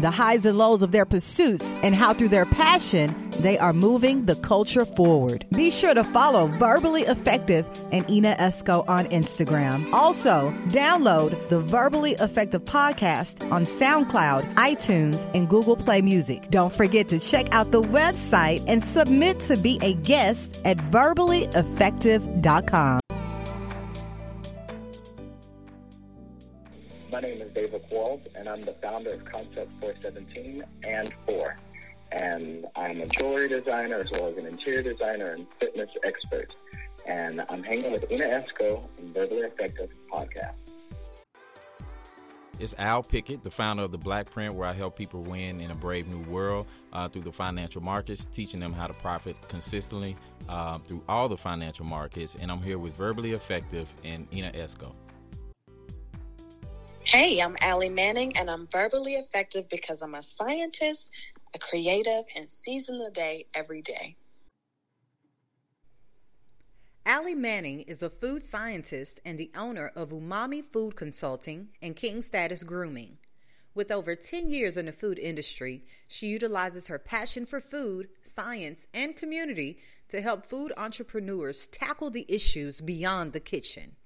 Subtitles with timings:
[0.00, 4.26] the highs and lows of their pursuits, and how through their passion, they are moving
[4.26, 5.44] the culture forward.
[5.50, 9.92] Be sure to follow Verbally Effective and Ena Esco on Instagram.
[9.92, 16.50] Also, download the Verbally Effective podcast on SoundCloud, iTunes, and Google Play Music.
[16.50, 23.01] Don't forget to check out the website and submit to be a guest at verballyeffective.com.
[27.22, 31.56] name is David Walt, and I'm the founder of Concept 417 and 4.
[32.10, 36.52] And I'm a jewelry designer as well as an interior designer and fitness expert.
[37.06, 40.54] And I'm hanging with Ena Esco in Verbally Effective Podcast.
[42.58, 45.70] It's Al Pickett, the founder of the Black Print, where I help people win in
[45.70, 50.16] a brave new world uh, through the financial markets, teaching them how to profit consistently
[50.48, 52.36] uh, through all the financial markets.
[52.40, 54.92] And I'm here with Verbally Effective and Ena Esco.
[57.12, 61.12] Hey, I'm Allie Manning, and I'm verbally effective because I'm a scientist,
[61.54, 64.16] a creative, and season the day every day.
[67.04, 72.22] Allie Manning is a food scientist and the owner of Umami Food Consulting and King
[72.22, 73.18] Status Grooming.
[73.74, 78.86] With over 10 years in the food industry, she utilizes her passion for food, science,
[78.94, 79.76] and community
[80.08, 83.96] to help food entrepreneurs tackle the issues beyond the kitchen.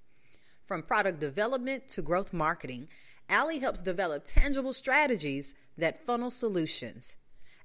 [0.66, 2.88] From product development to growth marketing,
[3.28, 7.16] Allie helps develop tangible strategies that funnel solutions.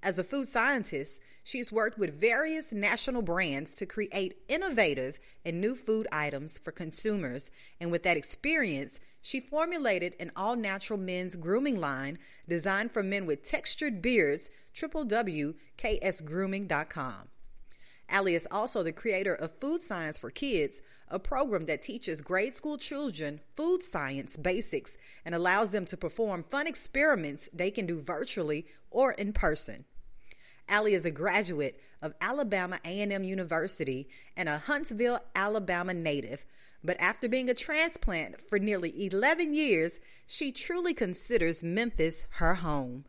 [0.04, 5.76] As a food scientist, she's worked with various national brands to create innovative and new
[5.76, 7.50] food items for consumers.
[7.80, 13.26] And with that experience, she formulated an all natural men's grooming line designed for men
[13.26, 17.30] with textured beards, www.ksgrooming.com.
[18.12, 22.54] Allie is also the creator of Food Science for Kids, a program that teaches grade
[22.54, 28.02] school children food science basics and allows them to perform fun experiments they can do
[28.02, 29.86] virtually or in person.
[30.68, 36.46] Allie is a graduate of Alabama A&M University and a Huntsville, Alabama native.
[36.84, 43.06] But after being a transplant for nearly 11 years, she truly considers Memphis her home.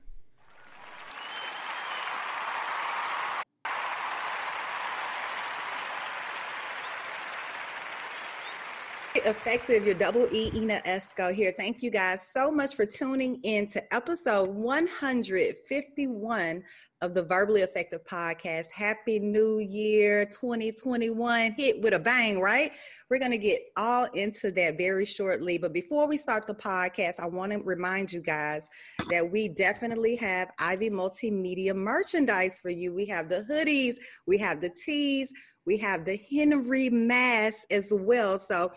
[9.24, 11.54] Effective, your double E Ena Esco here.
[11.56, 16.64] Thank you guys so much for tuning in to episode 151
[17.02, 18.66] of the Verbally Effective Podcast.
[18.74, 21.52] Happy New Year 2021.
[21.52, 22.72] Hit with a bang, right?
[23.10, 25.58] We're going to get all into that very shortly.
[25.58, 28.68] But before we start the podcast, I want to remind you guys
[29.08, 32.92] that we definitely have Ivy Multimedia merchandise for you.
[32.92, 33.96] We have the hoodies,
[34.26, 35.28] we have the tees,
[35.66, 38.38] we have the Henry mask as well.
[38.38, 38.70] So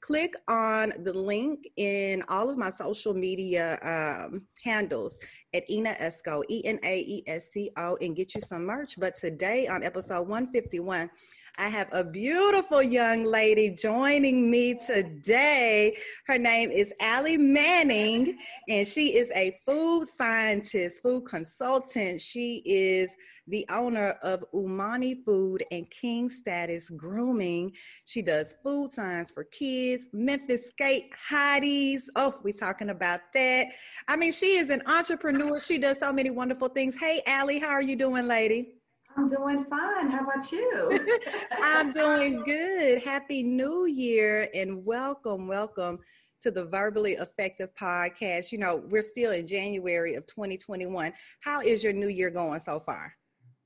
[0.00, 5.16] click on the link in all of my social media um, handles
[5.54, 8.98] at Ena Esco, E N A E S C O, and get you some merch.
[8.98, 11.10] But today on episode 151,
[11.58, 15.96] I have a beautiful young lady joining me today.
[16.26, 18.38] Her name is Allie Manning,
[18.68, 22.20] and she is a food scientist, food consultant.
[22.20, 23.14] She is
[23.46, 27.72] the owner of Umami Food and King Status Grooming.
[28.04, 32.02] She does food science for kids, Memphis skate hotties.
[32.16, 33.68] Oh, we're talking about that.
[34.08, 35.58] I mean, she is an entrepreneur.
[35.60, 36.96] She does so many wonderful things.
[36.96, 38.79] Hey, Allie, how are you doing, lady?
[39.20, 40.08] I'm doing fine.
[40.08, 40.98] How about you?
[41.62, 43.02] I'm doing good.
[43.02, 45.98] Happy New Year and welcome, welcome
[46.40, 48.50] to the Verbally Effective podcast.
[48.50, 51.12] You know, we're still in January of 2021.
[51.40, 53.14] How is your new year going so far?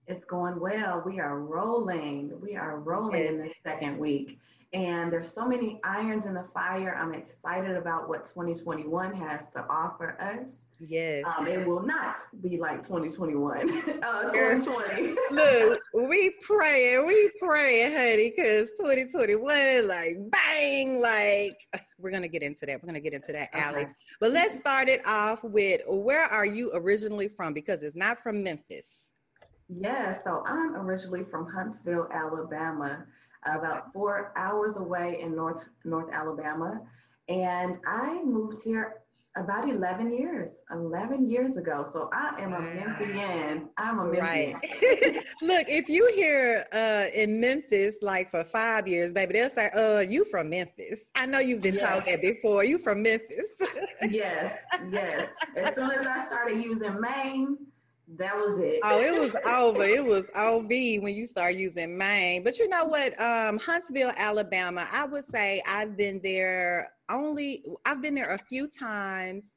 [0.08, 1.05] It's going well.
[1.06, 2.32] We are rolling.
[2.43, 3.31] We are rolling yes.
[3.31, 4.40] in this second week.
[4.75, 6.99] And there's so many irons in the fire.
[7.00, 10.65] I'm excited about what 2021 has to offer us.
[10.81, 11.25] Yes.
[11.38, 13.71] Um, it will not be like 2021,
[14.03, 15.15] uh, 2020.
[15.31, 21.56] Look, we praying, we praying, honey, because 2021, like bang, like
[22.00, 22.82] we're gonna get into that.
[22.82, 23.87] We're gonna get into that, okay.
[24.19, 27.55] But let's start it off with where are you originally from?
[27.55, 28.88] Because it's not from Memphis.
[29.69, 33.06] Yeah, so I'm originally from Huntsville, Alabama
[33.46, 36.81] about four hours away in North North Alabama,
[37.29, 39.05] and I moved here
[39.37, 41.85] about 11 years 11 years ago.
[41.88, 43.69] So i am a memphian.
[43.76, 44.55] I'm a memphian.
[44.55, 45.25] Right.
[45.43, 50.00] look if you hear uh in memphis like for five years baby they'll say uh
[50.00, 51.06] you from memphis.
[51.17, 51.90] I know you've been yes.
[51.90, 52.64] told that before.
[52.64, 53.47] You from memphis.
[54.11, 54.55] Yes
[54.90, 55.31] yes.
[55.56, 57.56] As soon as i started using maine
[58.08, 58.80] that was it.
[58.84, 59.82] oh, it was over.
[59.82, 62.44] It was OV when you start using Maine.
[62.44, 63.18] But you know what?
[63.20, 68.68] Um, Huntsville, Alabama, I would say I've been there only, I've been there a few
[68.68, 69.52] times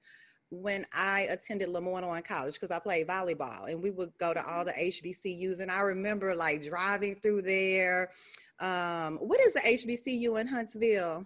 [0.50, 4.64] when I attended LeMoyne College because I played volleyball and we would go to all
[4.64, 5.60] the HBCUs.
[5.60, 8.12] And I remember like driving through there.
[8.60, 11.26] Um, what is the HBCU in Huntsville?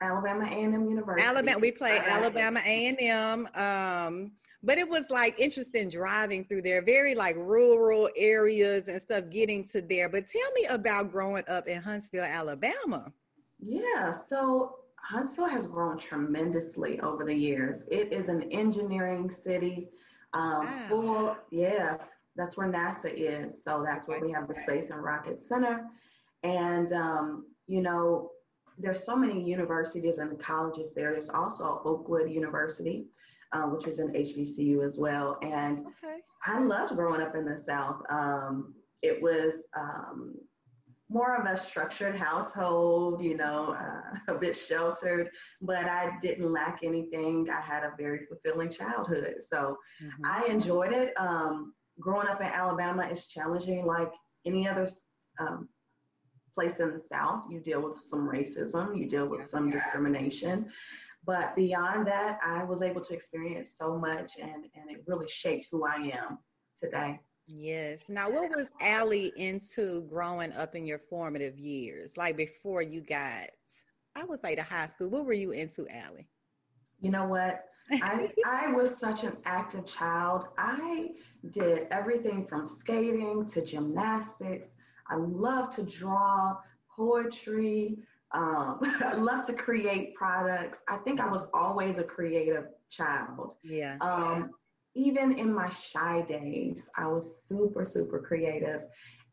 [0.00, 1.26] Alabama A&M University.
[1.26, 3.48] Alabama, we played Alabama A&M.
[3.54, 4.32] Um,
[4.62, 9.66] but it was like interesting driving through there, very like rural areas and stuff getting
[9.68, 10.08] to there.
[10.08, 13.12] But tell me about growing up in Huntsville, Alabama.
[13.60, 17.86] Yeah, so Huntsville has grown tremendously over the years.
[17.90, 19.88] It is an engineering city.
[20.34, 20.86] Um, wow.
[20.88, 21.96] Full, yeah,
[22.36, 23.62] that's where NASA is.
[23.62, 25.86] So that's where we have the Space and Rocket Center.
[26.42, 28.32] And, um, you know,
[28.76, 31.12] there's so many universities and colleges there.
[31.12, 33.06] There's also Oakwood University
[33.52, 35.38] uh, which is an HBCU as well.
[35.42, 36.18] And okay.
[36.46, 38.02] I loved growing up in the South.
[38.10, 40.34] Um, it was um,
[41.10, 45.30] more of a structured household, you know, uh, a bit sheltered,
[45.62, 47.48] but I didn't lack anything.
[47.50, 49.36] I had a very fulfilling childhood.
[49.46, 50.22] So mm-hmm.
[50.24, 51.12] I enjoyed it.
[51.16, 54.12] Um, growing up in Alabama is challenging like
[54.46, 54.88] any other
[55.40, 55.68] um,
[56.54, 57.44] place in the South.
[57.50, 60.66] You deal with some racism, you deal with some discrimination.
[61.28, 65.66] But beyond that, I was able to experience so much and, and it really shaped
[65.70, 66.38] who I am
[66.80, 67.20] today.
[67.46, 68.00] Yes.
[68.08, 72.16] Now, what was Allie into growing up in your formative years?
[72.16, 73.50] Like before you got,
[74.16, 76.30] I would say to high school, what were you into, Allie?
[76.98, 77.62] You know what?
[77.90, 80.46] I, I was such an active child.
[80.56, 81.10] I
[81.50, 84.76] did everything from skating to gymnastics.
[85.10, 86.56] I loved to draw
[86.96, 87.98] poetry.
[88.32, 90.80] Um, I love to create products.
[90.88, 93.54] I think I was always a creative child.
[93.62, 93.96] Yeah.
[94.00, 94.50] Um,
[94.94, 98.82] even in my shy days, I was super, super creative.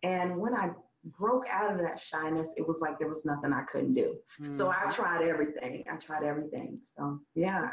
[0.04, 0.72] And when I
[1.18, 4.18] broke out of that shyness, it was like there was nothing I couldn't do.
[4.40, 4.52] Mm-hmm.
[4.52, 4.92] So I mm-hmm.
[4.92, 5.84] tried everything.
[5.92, 6.80] I tried everything.
[6.84, 7.72] So yeah.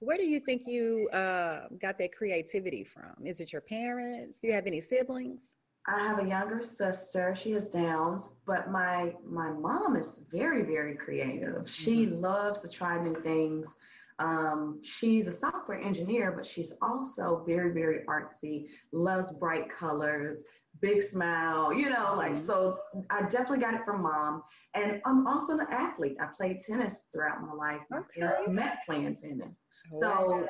[0.00, 3.14] Where do you think you uh, got that creativity from?
[3.24, 4.38] Is it your parents?
[4.38, 5.40] Do you have any siblings?
[5.88, 7.34] I have a younger sister.
[7.34, 11.68] She has Downs, but my my mom is very very creative.
[11.68, 12.20] She mm-hmm.
[12.20, 13.74] loves to try new things.
[14.18, 18.66] Um, she's a software engineer, but she's also very very artsy.
[18.92, 20.42] Loves bright colors,
[20.80, 21.72] big smile.
[21.72, 22.44] You know, like mm-hmm.
[22.44, 22.78] so.
[23.10, 24.42] I definitely got it from mom,
[24.74, 26.16] and I'm also an athlete.
[26.20, 27.80] I played tennis throughout my life.
[27.90, 28.20] My okay.
[28.20, 29.64] parents met playing tennis,
[29.98, 30.46] so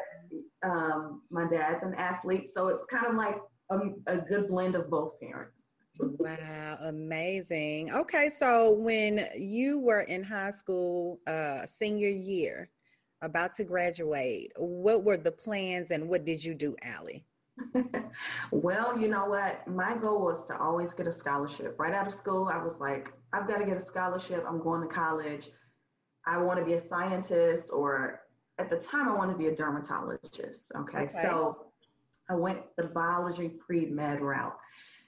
[0.65, 2.49] um, my dad's an athlete.
[2.49, 3.37] So it's kind of like
[3.71, 5.71] a, a good blend of both parents.
[5.99, 7.93] wow, amazing.
[7.93, 12.71] Okay, so when you were in high school, uh, senior year,
[13.23, 17.25] about to graduate, what were the plans and what did you do, Allie?
[18.53, 19.67] well, you know what?
[19.67, 21.75] My goal was to always get a scholarship.
[21.79, 24.45] Right out of school, I was like, I've got to get a scholarship.
[24.49, 25.49] I'm going to college.
[26.27, 28.21] I want to be a scientist, or
[28.59, 30.73] at the time, I wanted to be a dermatologist.
[30.77, 31.23] Okay, okay.
[31.23, 31.68] so
[32.29, 34.57] I went the biology pre-med route.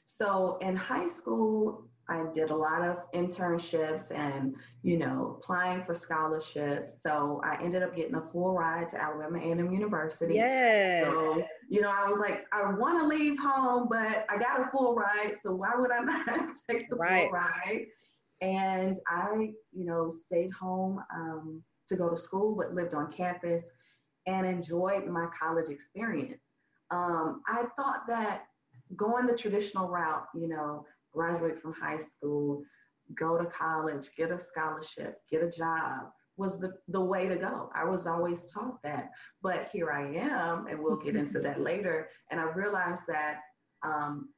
[0.07, 5.95] So in high school, I did a lot of internships and, you know, applying for
[5.95, 7.01] scholarships.
[7.01, 10.35] So I ended up getting a full ride to Alabama A&M University.
[10.35, 11.05] Yeah.
[11.05, 14.71] So, you know, I was like, I want to leave home, but I got a
[14.73, 15.35] full ride.
[15.41, 17.25] So why would I not take the right.
[17.25, 17.87] full ride?
[18.41, 23.71] And I, you know, stayed home um, to go to school, but lived on campus
[24.27, 26.41] and enjoyed my college experience
[26.91, 28.47] um, I thought that
[28.97, 32.63] going the traditional route, you know, graduate from high school,
[33.15, 37.71] go to college, get a scholarship, get a job was the, the way to go.
[37.75, 39.11] I was always taught that.
[39.43, 42.09] But here I am, and we'll get into that later.
[42.31, 43.41] And I realized that
[43.83, 44.31] um,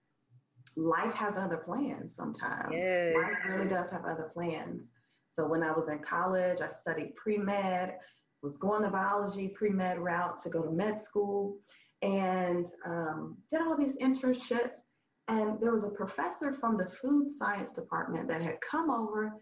[0.77, 2.73] life has other plans sometimes.
[2.73, 3.15] Yes.
[3.15, 4.91] Life really does have other plans.
[5.29, 7.95] So when I was in college, I studied pre med,
[8.43, 11.57] was going the biology pre med route to go to med school
[12.03, 14.79] and um, did all these internships.
[15.29, 19.33] And there was a professor from the food science department that had come over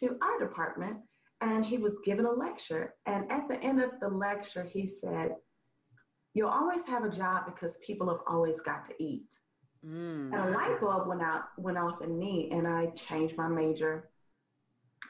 [0.00, 0.96] to our department
[1.42, 2.94] and he was giving a lecture.
[3.04, 5.36] And at the end of the lecture, he said,
[6.34, 9.28] You'll always have a job because people have always got to eat.
[9.86, 10.32] Mm.
[10.32, 14.10] And a light bulb went out went off in me and I changed my major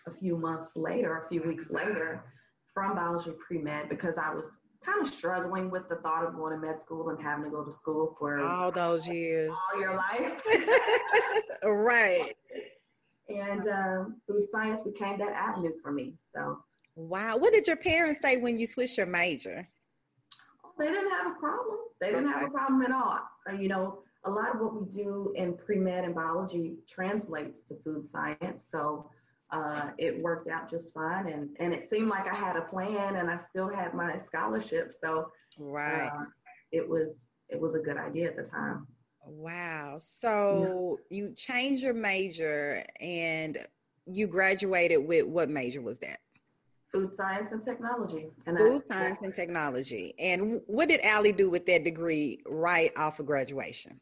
[0.06, 2.24] a few months later, a few weeks later,
[2.72, 6.58] from biology pre-med because I was kind of struggling with the thought of going to
[6.58, 10.40] med school and having to go to school for all those years, all your life.
[11.64, 12.34] right.
[13.28, 16.14] And um, food science became that avenue for me.
[16.32, 16.60] So,
[16.94, 17.36] wow.
[17.36, 19.66] What did your parents say when you switched your major?
[20.78, 21.78] They didn't have a problem.
[22.00, 22.40] They didn't okay.
[22.40, 23.18] have a problem at all.
[23.48, 27.60] Uh, you know, a lot of what we do in pre med and biology translates
[27.62, 28.64] to food science.
[28.70, 29.10] So,
[29.50, 31.28] uh, it worked out just fine.
[31.28, 34.92] And, and it seemed like I had a plan and I still had my scholarship.
[34.92, 36.08] So right.
[36.08, 36.24] Uh,
[36.72, 38.86] it was, it was a good idea at the time.
[39.24, 39.98] Wow.
[40.00, 41.18] So yeah.
[41.18, 43.58] you changed your major and
[44.06, 46.20] you graduated with what major was that?
[46.92, 48.28] Food science and technology.
[48.46, 50.14] And Food I, science and technology.
[50.18, 54.00] And what did Allie do with that degree right off of graduation?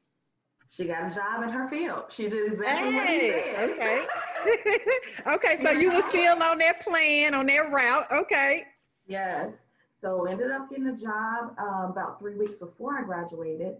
[0.68, 2.04] She got a job in her field.
[2.10, 3.70] She did exactly hey, what he said.
[3.70, 4.06] Okay.
[5.34, 8.06] okay, so you were still on that plan, on that route.
[8.12, 8.64] Okay.
[9.06, 9.50] Yes.
[10.00, 13.76] So ended up getting a job um, about three weeks before I graduated.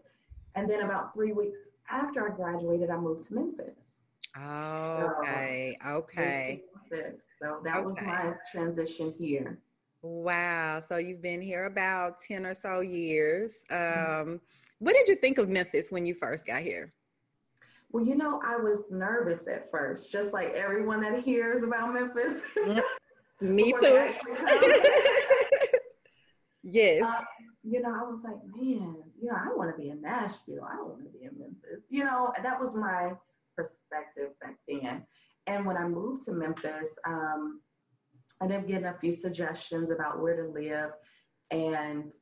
[0.55, 1.59] And then about three weeks
[1.91, 4.01] after I graduated, I moved to Memphis.
[4.37, 5.77] Oh, okay.
[5.83, 6.63] So, okay.
[7.41, 7.85] So that okay.
[7.85, 9.59] was my transition here.
[10.03, 10.83] Wow.
[10.87, 13.53] So you've been here about 10 or so years.
[13.71, 14.31] Mm-hmm.
[14.31, 14.41] Um,
[14.79, 16.93] what did you think of Memphis when you first got here?
[17.95, 22.43] Well, you know, I was nervous at first, just like everyone that hears about Memphis.
[23.41, 24.11] Me too.
[26.65, 27.03] yes.
[27.05, 27.23] Uh,
[27.63, 30.67] you know, I was like, man, you know, I want to be in Nashville.
[30.69, 31.85] I don't want to be in Memphis.
[31.89, 33.13] You know, that was my
[33.57, 35.07] perspective back then.
[35.47, 37.61] And when I moved to Memphis, um,
[38.41, 40.91] I ended up getting a few suggestions about where to live
[41.53, 42.13] and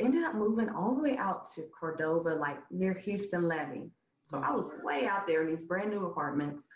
[0.00, 3.92] ended up moving all the way out to Cordova, like near Houston Levee.
[4.26, 6.66] So I was way out there in these brand new apartments,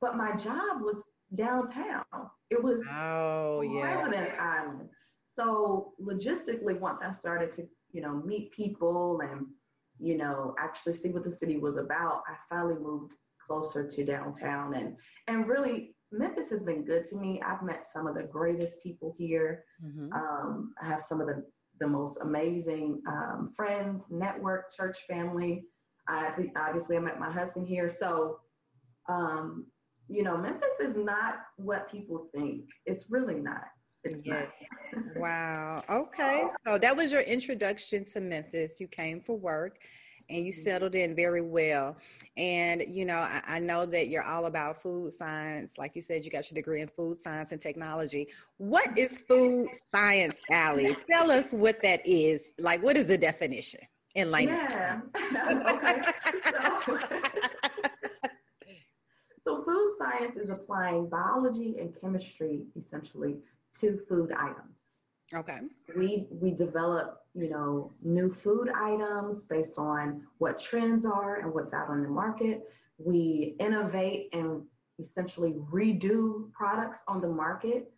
[0.00, 1.02] but my job was
[1.34, 2.04] downtown.
[2.50, 4.88] It was oh yeah Residence Island.
[5.32, 9.46] So logistically, once I started to you know meet people and
[9.98, 13.14] you know actually see what the city was about, I finally moved
[13.46, 14.96] closer to downtown and
[15.28, 17.40] and really Memphis has been good to me.
[17.40, 19.64] I've met some of the greatest people here.
[19.84, 20.12] Mm-hmm.
[20.12, 21.44] Um, I have some of the
[21.78, 25.64] the most amazing um, friends, network, church family.
[26.10, 28.40] I obviously I met my husband here, so
[29.08, 29.66] um,
[30.08, 32.64] you know, Memphis is not what people think.
[32.84, 33.64] It's really not.
[34.02, 34.48] It's yes.
[34.92, 35.16] not.
[35.16, 35.82] wow.
[35.88, 36.46] Okay.
[36.66, 38.80] So that was your introduction to Memphis.
[38.80, 39.78] You came for work
[40.28, 40.62] and you mm-hmm.
[40.62, 41.96] settled in very well.
[42.36, 45.74] And, you know, I, I, know that you're all about food science.
[45.76, 48.28] Like you said, you got your degree in food science and technology.
[48.56, 50.96] What is food science, Allie?
[51.10, 52.42] Tell us what that is.
[52.58, 53.80] Like, what is the definition?
[54.16, 54.70] Enlightenment.
[54.70, 55.00] Yeah.
[55.74, 56.02] okay.
[56.82, 56.98] So,
[59.42, 63.36] so food science is applying biology and chemistry essentially
[63.80, 64.82] to food items.
[65.34, 65.60] Okay.
[65.96, 71.72] We we develop, you know, new food items based on what trends are and what's
[71.72, 72.68] out on the market.
[72.98, 74.62] We innovate and
[74.98, 77.92] essentially redo products on the market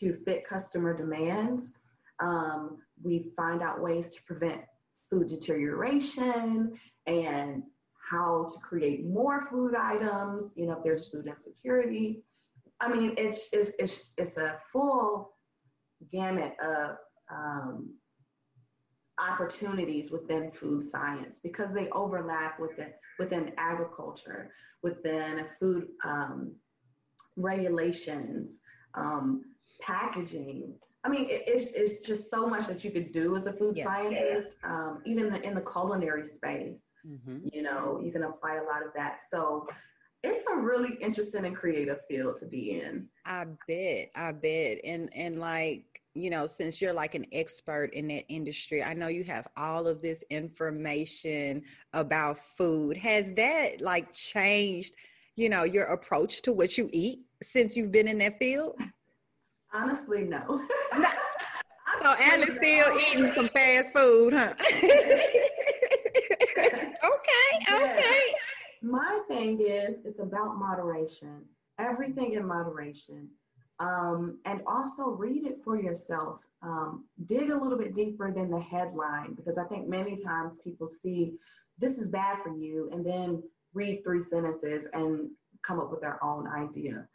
[0.00, 1.72] to fit customer demands.
[2.20, 4.62] Um, we find out ways to prevent
[5.10, 7.62] food deterioration and
[8.10, 12.22] how to create more food items, you know, if there's food insecurity.
[12.80, 15.32] I mean, it's, it's, it's, it's a full
[16.12, 16.96] gamut of
[17.30, 17.90] um,
[19.18, 26.54] opportunities within food science because they overlap within, within agriculture, within food um,
[27.36, 28.60] regulations,
[28.94, 29.42] um,
[29.80, 30.74] packaging,
[31.08, 33.84] I mean, it, it's just so much that you could do as a food yeah.
[33.84, 36.82] scientist, um, even the, in the culinary space.
[37.06, 37.48] Mm-hmm.
[37.50, 39.20] You know, you can apply a lot of that.
[39.26, 39.66] So
[40.22, 43.08] it's a really interesting and creative field to be in.
[43.24, 48.08] I bet, I bet, and and like you know, since you're like an expert in
[48.08, 51.62] that industry, I know you have all of this information
[51.94, 52.98] about food.
[52.98, 54.94] Has that like changed,
[55.36, 58.76] you know, your approach to what you eat since you've been in that field?
[59.72, 60.66] Honestly, no.
[60.92, 64.54] so Allie's still eating some fast food, huh?
[66.58, 68.34] okay, okay.
[68.82, 71.44] My thing is, it's about moderation.
[71.78, 73.28] Everything in moderation.
[73.80, 76.40] Um, and also read it for yourself.
[76.62, 80.88] Um, dig a little bit deeper than the headline because I think many times people
[80.88, 81.34] see
[81.78, 83.42] this is bad for you and then
[83.74, 85.30] read three sentences and
[85.62, 87.06] come up with their own idea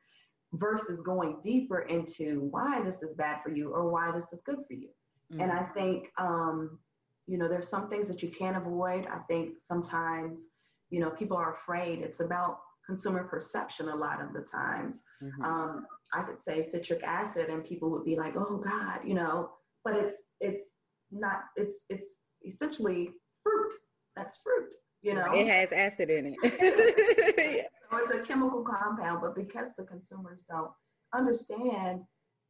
[0.53, 4.59] versus going deeper into why this is bad for you or why this is good
[4.67, 4.89] for you.
[5.31, 5.41] Mm-hmm.
[5.41, 6.79] And I think, um,
[7.27, 9.07] you know, there's some things that you can't avoid.
[9.07, 10.45] I think sometimes,
[10.89, 11.99] you know, people are afraid.
[11.99, 15.03] It's about consumer perception a lot of the times.
[15.23, 15.43] Mm-hmm.
[15.43, 19.51] Um, I could say citric acid, and people would be like, "Oh God," you know.
[19.83, 20.77] But it's it's
[21.11, 23.73] not it's it's essentially fruit.
[24.15, 24.73] That's fruit.
[25.03, 27.69] You know, it has acid in it.
[27.91, 30.71] so it's a chemical compound, but because the consumers don't
[31.13, 32.01] understand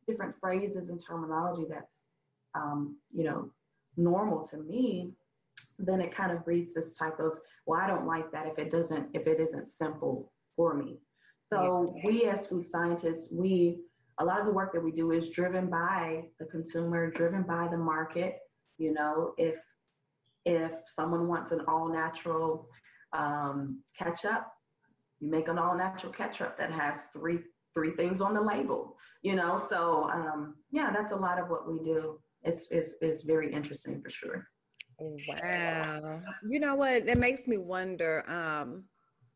[0.08, 2.02] different phrases and terminology that's
[2.56, 3.50] um, you know
[3.98, 5.14] normal to me,
[5.80, 7.34] then it kind of breeds this type of
[7.66, 11.00] well, I don't like that if it doesn't if it isn't simple for me.
[11.42, 12.04] So yeah.
[12.06, 13.80] we as food scientists, we
[14.20, 17.68] a lot of the work that we do is driven by the consumer, driven by
[17.68, 18.38] the market.
[18.78, 19.60] You know, if
[20.46, 22.68] if someone wants an all natural
[23.14, 24.46] um, ketchup,
[25.20, 27.40] you make an all natural ketchup that has three
[27.74, 28.96] three things on the label.
[29.22, 32.20] You know, so um, yeah, that's a lot of what we do.
[32.44, 34.48] It's it's, it's very interesting for sure.
[35.00, 36.22] Wow.
[36.48, 37.06] You know what?
[37.06, 38.24] That makes me wonder.
[38.30, 38.84] Um,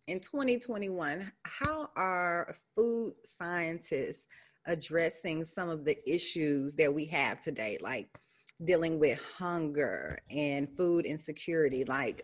[0.07, 4.27] in 2021, how are food scientists
[4.65, 8.07] addressing some of the issues that we have today, like
[8.65, 11.85] dealing with hunger and food insecurity?
[11.85, 12.23] Like,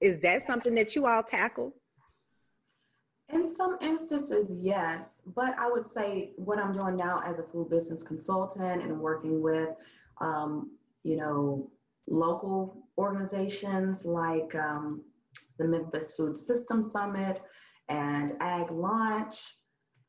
[0.00, 1.74] is that something that you all tackle?
[3.28, 5.20] In some instances, yes.
[5.34, 9.40] But I would say what I'm doing now as a food business consultant and working
[9.40, 9.70] with,
[10.20, 11.70] um, you know,
[12.06, 15.02] local organizations like um,
[15.58, 17.40] the Memphis Food System Summit
[17.88, 19.56] and Ag Launch.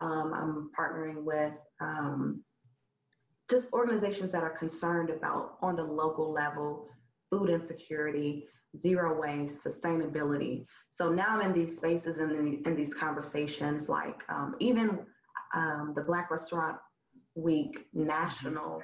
[0.02, 2.44] Um, I'm partnering with um,
[3.50, 6.88] just organizations that are concerned about, on the local level,
[7.30, 10.66] food insecurity, zero waste, sustainability.
[10.90, 15.00] So now I'm in these spaces and in, in, these conversations, like um, even
[15.54, 16.78] um, the Black Restaurant
[17.36, 18.82] Week National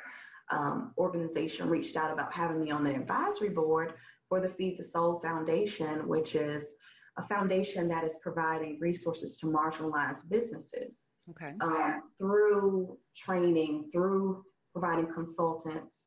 [0.51, 3.93] um, organization reached out about having me on the advisory board
[4.27, 6.73] for the Feed the Soul Foundation, which is
[7.17, 11.05] a foundation that is providing resources to marginalized businesses.
[11.31, 11.53] Okay.
[11.61, 14.43] Um, through training, through
[14.79, 16.05] providing consultants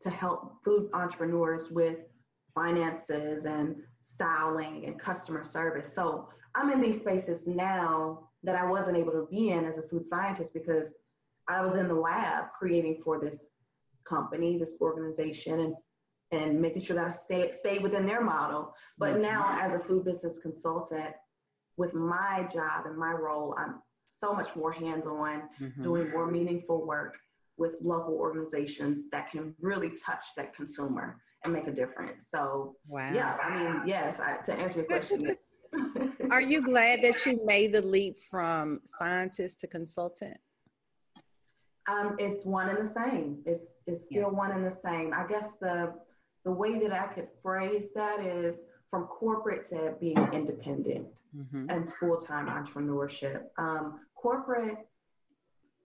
[0.00, 1.98] to help food entrepreneurs with
[2.54, 5.92] finances and styling and customer service.
[5.92, 9.88] So I'm in these spaces now that I wasn't able to be in as a
[9.88, 10.94] food scientist because
[11.48, 13.50] I was in the lab creating for this
[14.04, 15.76] company, this organization, and
[16.30, 18.74] and making sure that I stay stay within their model.
[18.98, 19.22] But mm-hmm.
[19.22, 21.14] now, as a food business consultant,
[21.76, 25.82] with my job and my role, I'm so much more hands-on, mm-hmm.
[25.82, 27.16] doing more meaningful work
[27.56, 32.28] with local organizations that can really touch that consumer and make a difference.
[32.30, 33.12] So, wow.
[33.12, 35.36] yeah, I mean, yes, I, to answer your question.
[36.30, 40.36] Are you glad that you made the leap from scientist to consultant?
[41.90, 43.38] Um, it's one and the same.
[43.44, 44.38] It's it's still yeah.
[44.38, 45.12] one and the same.
[45.12, 45.92] I guess the
[46.44, 51.68] the way that I could phrase that is from corporate to being independent mm-hmm.
[51.68, 53.42] and full time entrepreneurship.
[53.58, 54.76] Um, corporate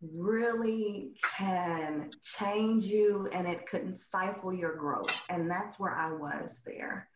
[0.01, 5.23] really can change you and it couldn't stifle your growth.
[5.29, 7.09] And that's where I was there.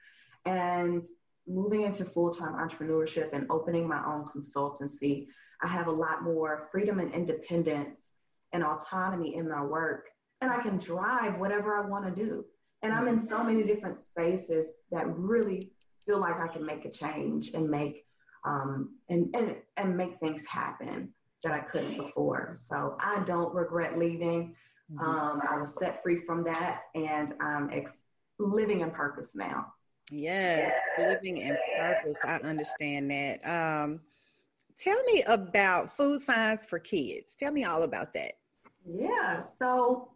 [0.46, 1.08] And
[1.48, 5.28] moving into full time entrepreneurship and opening my own consultancy,
[5.62, 8.12] I have a lot more freedom and independence
[8.52, 10.10] and autonomy in my work.
[10.42, 12.46] And I can drive whatever I want to do.
[12.82, 15.72] And I'm in so many different spaces that really
[16.06, 18.06] feel like I can make a change and make
[18.46, 22.54] um, and, and and make things happen that I couldn't before.
[22.56, 24.56] So I don't regret leaving.
[24.92, 25.04] Mm-hmm.
[25.04, 28.02] Um, I was set free from that, and I'm ex-
[28.40, 29.74] living in purpose now.
[30.12, 31.08] Yes, yeah.
[31.08, 32.18] living in purpose.
[32.24, 33.46] I understand that.
[33.48, 34.02] Um,
[34.78, 37.34] tell me about food science for kids.
[37.40, 38.34] Tell me all about that.
[38.86, 39.40] Yeah.
[39.40, 40.10] So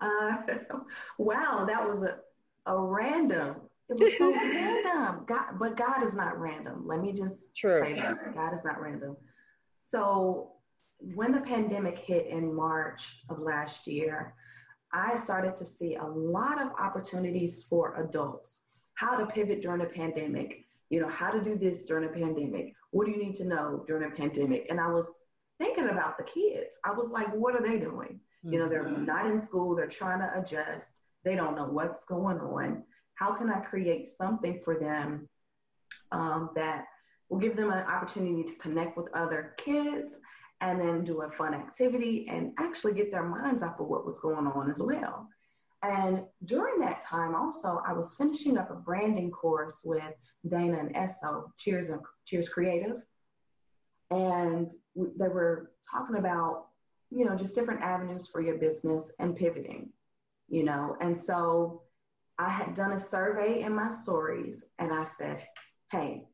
[0.00, 0.36] uh,
[1.18, 2.18] wow, that was a,
[2.70, 3.56] a random.
[3.90, 5.24] It was so random.
[5.26, 6.86] God, but God is not random.
[6.86, 7.80] Let me just True.
[7.80, 8.34] say that.
[8.34, 9.16] God is not random.
[9.88, 10.52] So
[10.98, 14.34] when the pandemic hit in March of last year,
[14.92, 18.60] I started to see a lot of opportunities for adults.
[18.94, 22.74] How to pivot during a pandemic, you know, how to do this during a pandemic.
[22.90, 24.66] What do you need to know during a pandemic?
[24.68, 25.24] And I was
[25.58, 26.78] thinking about the kids.
[26.84, 28.20] I was like, what are they doing?
[28.44, 28.52] Mm-hmm.
[28.52, 29.04] You know, they're mm-hmm.
[29.04, 32.82] not in school, they're trying to adjust, they don't know what's going on.
[33.14, 35.28] How can I create something for them
[36.12, 36.84] um, that
[37.28, 40.16] will give them an opportunity to connect with other kids
[40.60, 44.18] and then do a fun activity and actually get their minds off of what was
[44.18, 45.28] going on as well?
[45.82, 50.12] And during that time, also, I was finishing up a branding course with
[50.48, 53.00] Dana and Esso, Cheers and Cheers Creative.
[54.10, 56.68] And they were talking about
[57.10, 59.90] you know, just different avenues for your business and pivoting,
[60.48, 60.96] you know.
[61.00, 61.82] And so
[62.38, 65.42] I had done a survey in my stories and I said,
[65.90, 66.27] hey,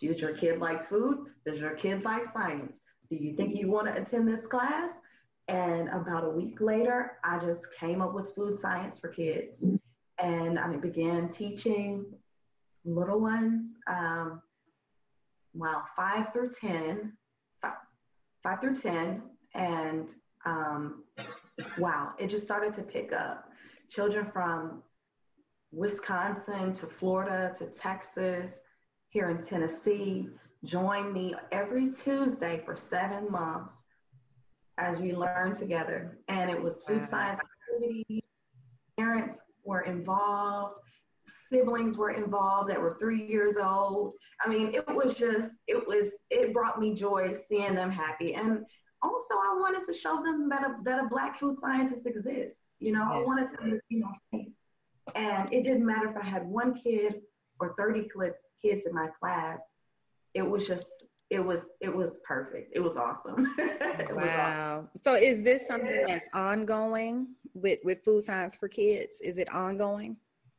[0.00, 1.26] does your kid like food?
[1.44, 2.80] Does your kid like science?
[3.10, 5.00] Do you think you want to attend this class?
[5.48, 9.64] And about a week later, I just came up with food science for kids.
[10.20, 12.04] and I began teaching
[12.84, 14.42] little ones, um,
[15.54, 17.12] well, five through 10,
[17.62, 17.74] five,
[18.42, 19.22] five through 10,
[19.54, 21.04] and um,
[21.78, 23.48] wow, it just started to pick up.
[23.88, 24.82] Children from
[25.72, 28.60] Wisconsin to Florida to Texas,
[29.18, 30.28] here in Tennessee,
[30.64, 33.82] join me every Tuesday for seven months
[34.78, 36.20] as we learn together.
[36.28, 37.40] And it was food science
[37.72, 38.22] activities.
[38.96, 40.78] Parents were involved,
[41.48, 44.12] siblings were involved that were three years old.
[44.40, 48.34] I mean, it was just, it was, it brought me joy seeing them happy.
[48.34, 48.64] And
[49.02, 52.68] also, I wanted to show them that a, that a Black food scientist exists.
[52.78, 53.10] You know, yes.
[53.14, 54.60] I wanted them to see my face.
[55.16, 57.22] And it didn't matter if I had one kid
[57.60, 58.08] or 30
[58.62, 59.60] kids, in my class.
[60.34, 62.72] It was just, it was, it was perfect.
[62.74, 63.54] It was awesome.
[63.58, 64.16] it wow.
[64.16, 64.88] Was awesome.
[64.96, 69.20] So is this something that's ongoing with, with Food Science for Kids?
[69.20, 70.16] Is it ongoing?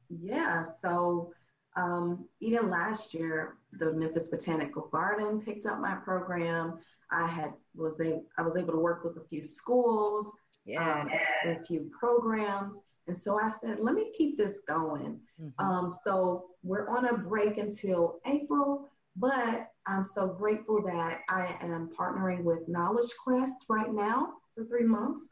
[0.09, 0.63] Yeah.
[0.63, 1.33] So
[1.75, 6.79] um, even last year, the Memphis Botanical Garden picked up my program.
[7.11, 10.31] I had was a I was able to work with a few schools,
[10.65, 11.09] yeah, um,
[11.43, 15.19] and a few programs, and so I said, let me keep this going.
[15.41, 15.65] Mm-hmm.
[15.65, 21.89] Um, so we're on a break until April, but I'm so grateful that I am
[21.99, 25.27] partnering with Knowledge Quest right now for three months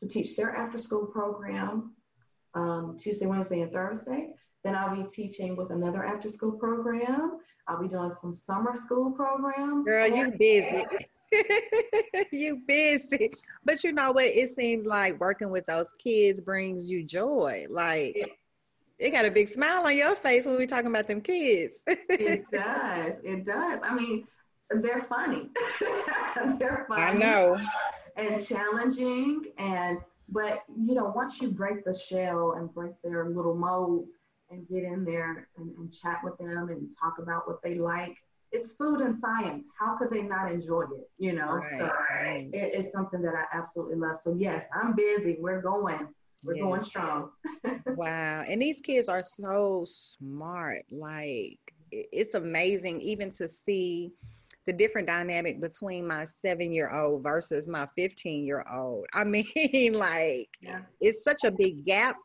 [0.00, 1.94] to teach their after school program
[2.54, 4.30] um, Tuesday, Wednesday, and Thursday.
[4.64, 7.38] Then I'll be teaching with another after school program.
[7.68, 9.84] I'll be doing some summer school programs.
[9.84, 10.84] Girl, you busy.
[12.32, 13.32] you busy.
[13.64, 14.24] But you know what?
[14.24, 17.66] It seems like working with those kids brings you joy.
[17.70, 18.36] Like
[18.98, 21.78] it got a big smile on your face when we're talking about them kids.
[21.86, 23.20] it does.
[23.24, 23.80] It does.
[23.82, 24.26] I mean,
[24.70, 25.50] they're funny.
[26.58, 27.02] they're funny.
[27.02, 27.56] I know.
[28.16, 29.98] And challenging and
[30.32, 34.18] but you know, once you break the shell and break their little molds
[34.50, 38.16] and get in there and, and chat with them and talk about what they like,
[38.52, 39.66] it's food and science.
[39.78, 41.10] How could they not enjoy it?
[41.18, 42.50] You know, right, so right.
[42.52, 44.18] It, it's something that I absolutely love.
[44.18, 45.36] So yes, I'm busy.
[45.40, 46.08] We're going.
[46.42, 46.62] We're yes.
[46.62, 47.30] going strong.
[47.86, 48.42] wow.
[48.48, 50.84] And these kids are so smart.
[50.90, 51.58] Like
[51.92, 54.12] it's amazing even to see
[54.66, 59.06] the different dynamic between my seven year old versus my 15 year old.
[59.12, 60.82] I mean, like, yeah.
[61.00, 62.16] it's such a big gap,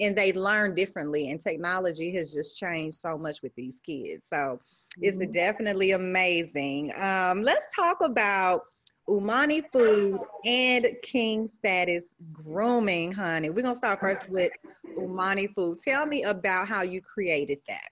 [0.00, 4.22] and they learn differently, and technology has just changed so much with these kids.
[4.32, 4.60] So,
[5.00, 5.30] it's mm-hmm.
[5.30, 6.92] definitely amazing.
[6.96, 8.62] Um, let's talk about
[9.08, 13.50] Umami Food and King Status Grooming, honey.
[13.50, 14.50] We're gonna start first with
[14.98, 15.80] Umami Food.
[15.80, 17.88] Tell me about how you created that.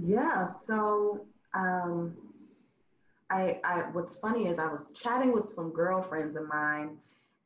[0.00, 2.16] Yeah, so um,
[3.30, 6.96] I, I what's funny is I was chatting with some girlfriends of mine,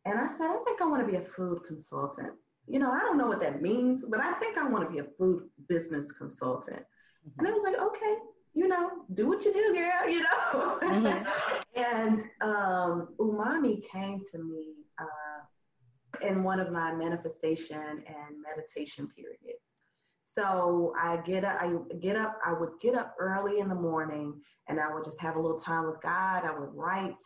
[0.07, 2.33] and I said I think I want to be a food consultant.
[2.69, 5.01] You know, I don't know what that means, but I think I want to be
[5.01, 6.77] a food business consultant.
[6.79, 7.41] Mm-hmm.
[7.41, 8.17] And it was like, okay,
[8.55, 10.79] you know, do what you do, girl, you know.
[10.83, 11.61] Mm-hmm.
[11.81, 19.79] and um, umami came to me uh, in one of my manifestation and meditation periods.
[20.25, 24.41] So I get up, I get up, I would get up early in the morning
[24.69, 26.45] and I would just have a little time with God.
[26.45, 27.17] I would write,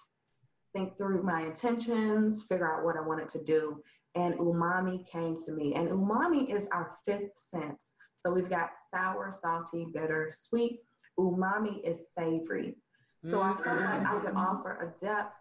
[0.73, 3.83] think through my intentions, figure out what I wanted to do.
[4.15, 5.75] And umami came to me.
[5.75, 7.95] And umami is our fifth sense.
[8.25, 10.81] So we've got sour, salty, bitter, sweet.
[11.19, 12.77] Umami is savory.
[13.25, 13.61] So mm-hmm.
[13.61, 15.35] I felt like I could offer a depth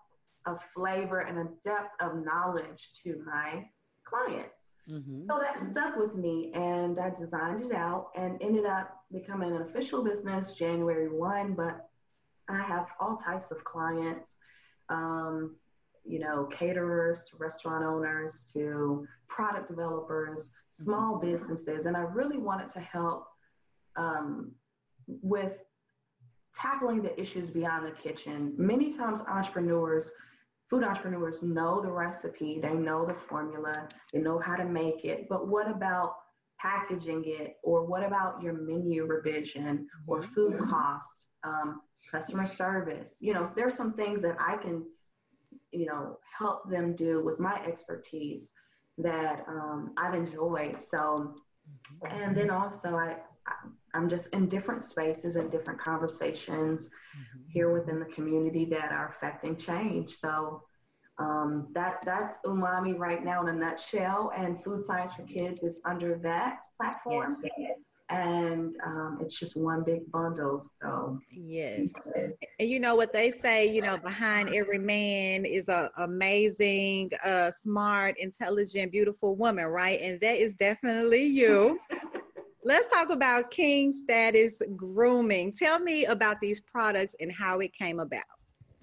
[0.45, 3.65] of flavor and a depth of knowledge to my
[4.03, 4.69] clients.
[4.89, 5.25] Mm-hmm.
[5.27, 9.63] So that stuck with me, and I designed it out and ended up becoming an
[9.63, 11.53] official business January 1.
[11.53, 11.89] But
[12.47, 14.37] I have all types of clients,
[14.89, 15.55] um,
[16.03, 21.31] you know, caterers to restaurant owners to product developers, small mm-hmm.
[21.31, 21.87] businesses.
[21.87, 23.27] And I really wanted to help
[23.95, 24.51] um,
[25.07, 25.53] with
[26.53, 28.53] tackling the issues beyond the kitchen.
[28.57, 30.11] Many times, entrepreneurs
[30.69, 33.73] food entrepreneurs know the recipe, they know the formula,
[34.11, 36.15] they know how to make it, but what about
[36.59, 40.33] packaging it or what about your menu revision or mm-hmm.
[40.33, 43.17] food cost, um, customer service?
[43.19, 44.83] You know, there's some things that I can,
[45.71, 48.51] you know, help them do with my expertise
[48.97, 50.81] that um, I've enjoyed.
[50.81, 52.21] So, mm-hmm.
[52.21, 53.17] and then also I,
[53.95, 57.43] I'm just in different spaces and different conversations mm-hmm.
[57.47, 60.11] here within the community that are affecting change.
[60.11, 60.61] So
[61.17, 65.81] um, that that's umami right now in a nutshell, and food science for kids is
[65.85, 67.37] under that platform.
[67.57, 67.77] Yes.
[68.09, 70.63] And um, it's just one big bundle.
[70.63, 71.89] So yes,
[72.59, 73.73] and you know what they say.
[73.73, 79.99] You know, behind every man is a amazing, uh, smart, intelligent, beautiful woman, right?
[80.01, 81.79] And that is definitely you.
[82.65, 85.53] let's talk about King Status Grooming.
[85.53, 88.23] Tell me about these products and how it came about.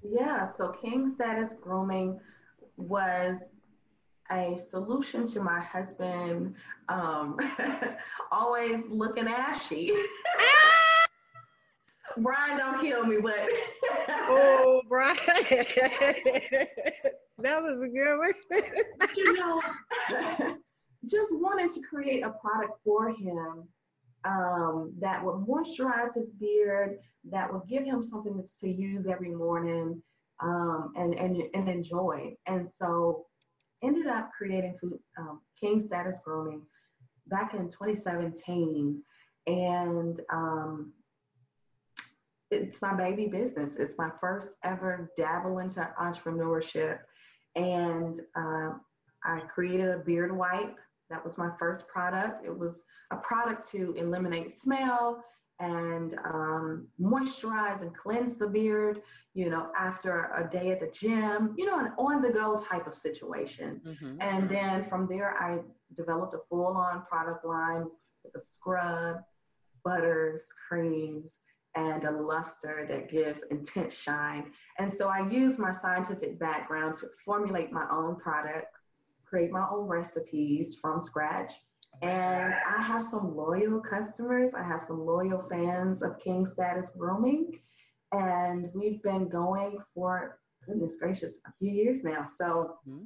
[0.03, 2.19] Yeah, so King Status Grooming
[2.77, 3.51] was
[4.31, 6.55] a solution to my husband
[6.89, 7.37] um,
[8.33, 9.93] always looking ashy.
[12.19, 13.35] Brian, don't kill me, but
[14.09, 15.17] oh, Brian,
[17.39, 18.33] that was a good one.
[18.99, 19.61] but you know,
[21.09, 23.69] just wanted to create a product for him
[24.25, 26.99] um, that would moisturize his beard,
[27.31, 30.01] that would give him something to use every morning
[30.41, 32.35] um, and, and, and enjoy.
[32.47, 33.27] And so
[33.83, 36.63] ended up creating food, um, King Status Grooming
[37.27, 39.03] back in 2017.
[39.47, 40.93] And um,
[42.51, 43.77] it's my baby business.
[43.77, 46.99] It's my first ever dabble into entrepreneurship.
[47.57, 48.71] And uh,
[49.25, 50.77] I created a beard wipe
[51.13, 52.45] that was my first product.
[52.45, 55.23] It was a product to eliminate smell
[55.61, 59.03] and um, moisturize and cleanse the beard,
[59.35, 62.87] you know, after a day at the gym, you know, an on the go type
[62.87, 63.81] of situation.
[63.87, 64.17] Mm-hmm.
[64.21, 65.59] And then from there, I
[65.95, 67.85] developed a full on product line
[68.25, 69.19] with a scrub,
[69.85, 71.39] butters, creams,
[71.77, 74.51] and a luster that gives intense shine.
[74.79, 78.92] And so I use my scientific background to formulate my own products
[79.33, 81.55] create my own recipes from scratch.
[82.03, 84.53] And I have some loyal customers.
[84.53, 87.59] I have some loyal fans of King Status Grooming.
[88.13, 92.27] And we've been going for, goodness gracious, a few years now.
[92.27, 93.05] So, mm-hmm.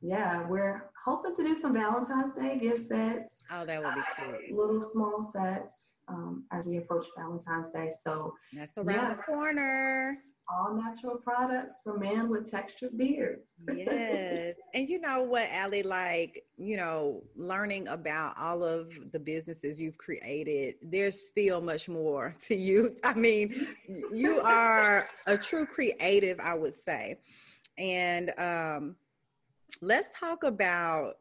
[0.00, 3.36] yeah, we're hoping to do some Valentine's Day gift sets.
[3.52, 4.58] Oh, that would be cool.
[4.58, 7.90] Little small sets um, as we approach Valentine's Day.
[8.02, 9.14] So, that's around yeah.
[9.14, 10.18] the corner
[10.50, 13.64] all natural products for men with textured beards.
[13.74, 14.54] yes.
[14.74, 19.98] And you know what, Allie, like, you know, learning about all of the businesses you've
[19.98, 22.96] created, there's still much more to you.
[23.04, 23.66] I mean,
[24.12, 27.20] you are a true creative, I would say.
[27.78, 28.96] And um,
[29.80, 31.14] let's talk about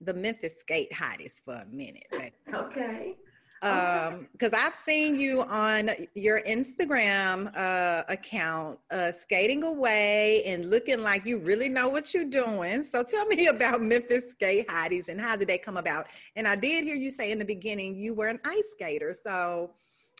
[0.00, 2.06] the Memphis skate hotties for a minute.
[2.52, 3.16] Okay
[3.62, 11.02] um because i've seen you on your instagram uh account uh skating away and looking
[11.02, 12.82] like you really know what you're doing.
[12.82, 16.06] So tell me about memphis skate hotties and how did they come about?
[16.36, 19.12] And i did hear you say in the beginning you were an ice skater.
[19.24, 19.72] So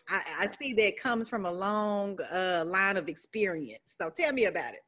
[0.09, 3.95] i, I see that comes from a long uh line of experience.
[3.99, 4.83] So tell me about it.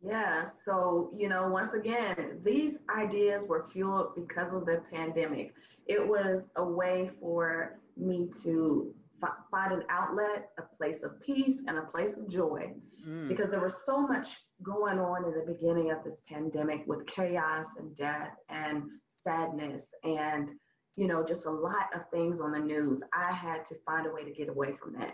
[0.00, 5.54] Yeah, so you know, once again, these ideas were fueled because of the pandemic.
[5.88, 11.62] It was a way for me to f- find an outlet, a place of peace,
[11.66, 12.72] and a place of joy.
[13.06, 13.28] Mm.
[13.28, 17.76] Because there was so much going on in the beginning of this pandemic with chaos
[17.78, 20.52] and death and sadness and
[20.96, 24.10] you know just a lot of things on the news i had to find a
[24.10, 25.12] way to get away from that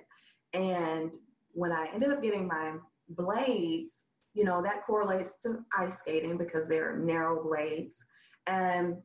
[0.55, 1.17] and
[1.53, 2.73] when i ended up getting my
[3.11, 8.03] blades you know that correlates to ice skating because they're narrow blades
[8.47, 8.97] and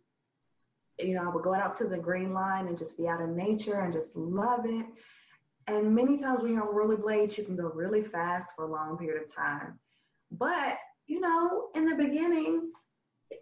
[0.99, 3.35] you know, I would go out to the green line and just be out in
[3.35, 4.85] nature and just love it.
[5.67, 8.97] And many times when you're on rollerblades, you can go really fast for a long
[8.97, 9.79] period of time.
[10.31, 12.71] But, you know, in the beginning,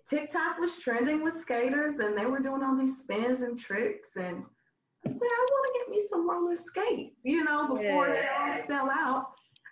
[0.10, 4.18] TikTok was trending with skaters and they were doing all these spins and tricks.
[4.18, 4.44] And
[5.06, 8.14] I said, I want to get me some roller skates, you know, before yeah.
[8.14, 9.28] they all sell out.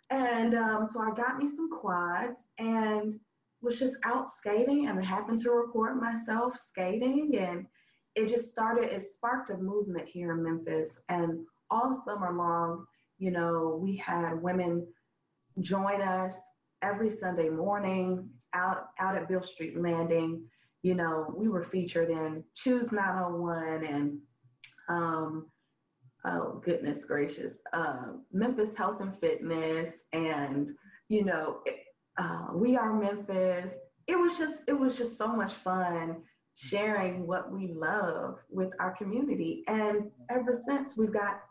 [0.09, 3.19] And um, so I got me some quads and
[3.61, 7.65] was just out skating and I happened to record myself skating and
[8.15, 11.01] it just started, it sparked a movement here in Memphis.
[11.09, 12.85] And all summer long,
[13.17, 14.87] you know, we had women
[15.59, 16.37] join us
[16.81, 20.43] every Sunday morning out, out at Beale Street Landing.
[20.81, 24.17] You know, we were featured in Choose 901 and,
[24.87, 25.47] um,
[26.23, 30.71] oh, goodness gracious, uh, Memphis Health and Fitness and,
[31.09, 31.61] you know,
[32.17, 33.73] uh, We Are Memphis.
[34.07, 36.17] It was just, it was just so much fun
[36.55, 39.63] sharing what we love with our community.
[39.67, 41.41] And ever since we've got,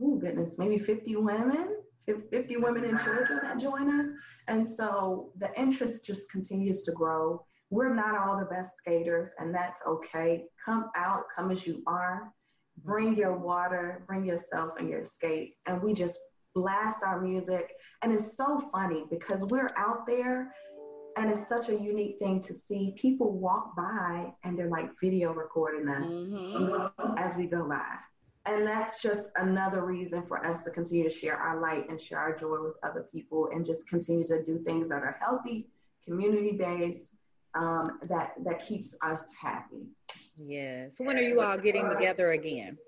[0.00, 4.08] oh goodness, maybe 50 women, 50 women and children that join us.
[4.48, 7.44] And so the interest just continues to grow.
[7.70, 10.44] We're not all the best skaters, and that's okay.
[10.64, 12.32] Come out, come as you are.
[12.84, 16.18] Bring your water, bring yourself and your skates, and we just
[16.54, 17.70] blast our music.
[18.02, 20.54] And it's so funny because we're out there
[21.16, 25.32] and it's such a unique thing to see people walk by and they're like video
[25.32, 27.18] recording us mm-hmm.
[27.18, 27.84] as we go by.
[28.44, 32.18] And that's just another reason for us to continue to share our light and share
[32.18, 35.68] our joy with other people and just continue to do things that are healthy,
[36.04, 37.14] community based,
[37.54, 39.86] um, that that keeps us happy.
[40.36, 40.88] Yeah.
[40.92, 42.78] So when are you all getting together again?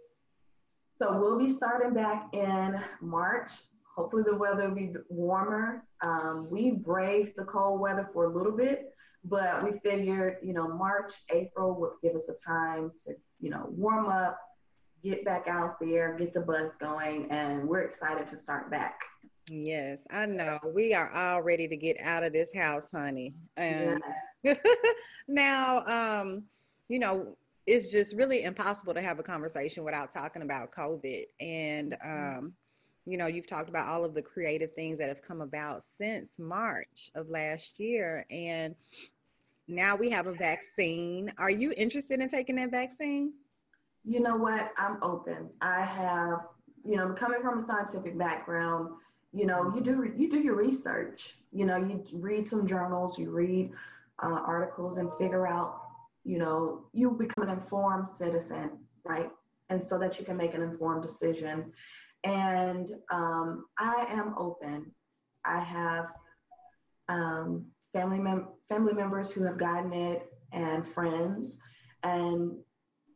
[0.92, 3.50] So we'll be starting back in March.
[3.96, 5.84] Hopefully the weather will be warmer.
[6.04, 8.92] Um, we braved the cold weather for a little bit,
[9.24, 13.66] but we figured, you know, March, April would give us a time to, you know,
[13.70, 14.38] warm up,
[15.02, 19.00] get back out there, get the buzz going, and we're excited to start back.
[19.48, 20.58] Yes, I know.
[20.74, 23.34] We are all ready to get out of this house, honey.
[23.56, 24.02] And
[24.42, 24.58] yes.
[25.28, 26.44] now, um,
[26.88, 31.24] you know, it's just really impossible to have a conversation without talking about COVID.
[31.40, 32.38] And, mm-hmm.
[32.38, 32.52] um,
[33.06, 36.28] you know, you've talked about all of the creative things that have come about since
[36.38, 38.26] March of last year.
[38.30, 38.74] And
[39.68, 41.32] now we have a vaccine.
[41.38, 43.32] Are you interested in taking that vaccine?
[44.04, 44.72] You know what?
[44.76, 45.50] I'm open.
[45.60, 46.40] I have,
[46.84, 48.90] you know, coming from a scientific background,
[49.32, 51.34] you know, you do you do your research.
[51.52, 53.72] You know, you read some journals, you read
[54.22, 55.80] uh, articles, and figure out
[56.24, 58.70] you know, you become an informed citizen,
[59.04, 59.30] right?
[59.68, 61.72] And so that you can make an informed decision.
[62.24, 64.90] And um, I am open.
[65.44, 66.06] I have
[67.08, 71.58] um, family mem- family members who have gotten it and friends,
[72.02, 72.56] and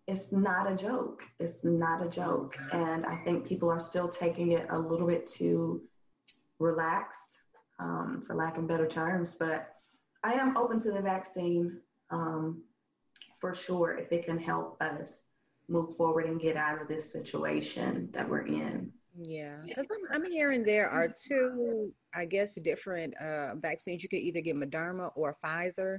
[0.07, 1.23] it's not a joke.
[1.39, 2.57] It's not a joke.
[2.73, 5.83] And I think people are still taking it a little bit too
[6.59, 7.19] relaxed,
[7.79, 9.35] um, for lack of better terms.
[9.35, 9.75] But
[10.23, 11.81] I am open to the vaccine.
[12.11, 12.63] Um,
[13.41, 15.27] for sure if it can help us
[15.69, 18.93] move forward and get out of this situation that we're in.
[19.21, 24.03] Yeah, because I'm, I'm, hearing there are two, I guess, different uh, vaccines.
[24.03, 25.99] You could either get Moderna or Pfizer.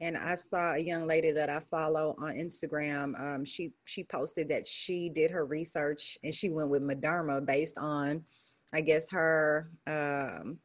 [0.00, 3.18] And I saw a young lady that I follow on Instagram.
[3.18, 7.76] Um, she she posted that she did her research and she went with Moderna based
[7.78, 8.22] on,
[8.72, 10.58] I guess, her um,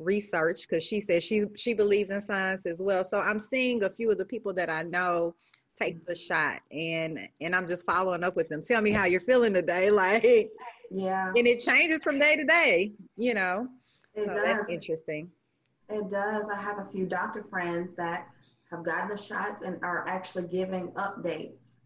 [0.00, 3.04] research because she says she she believes in science as well.
[3.04, 5.36] So I'm seeing a few of the people that I know
[5.80, 8.64] take the shot and and I'm just following up with them.
[8.64, 9.90] Tell me how you're feeling today.
[10.00, 10.50] Like
[10.90, 11.32] yeah.
[11.36, 13.68] And it changes from day to day, you know.
[14.14, 14.44] It so does.
[14.44, 15.30] that's interesting.
[15.88, 16.48] It does.
[16.48, 18.26] I have a few doctor friends that
[18.70, 21.76] have gotten the shots and are actually giving updates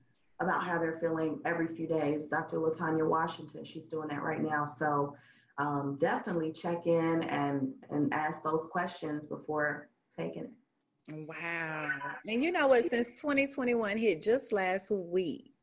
[0.40, 2.26] about how they're feeling every few days.
[2.26, 2.58] Dr.
[2.58, 4.66] Latanya Washington, she's doing that right now.
[4.66, 5.16] So
[5.58, 9.88] um, definitely check in and and ask those questions before
[10.18, 11.28] taking it.
[11.28, 11.90] Wow.
[12.26, 12.84] And you know what?
[12.84, 15.53] Since 2021 hit just last week,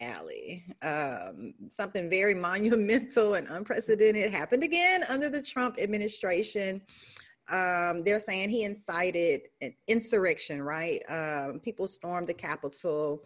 [0.00, 6.82] Allie, um, something very monumental and unprecedented happened again under the Trump administration.
[7.48, 11.00] Um, they're saying he incited an insurrection, right?
[11.08, 13.22] Um, people stormed the Capitol.